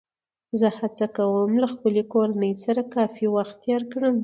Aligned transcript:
زه 0.59 0.67
هڅه 0.79 1.05
کوم 1.17 1.51
له 1.61 1.67
خپلې 1.73 2.03
کورنۍ 2.13 2.53
سره 2.63 2.81
کافي 2.95 3.25
وخت 3.35 3.55
تېر 3.65 3.81
کړم 3.91 4.15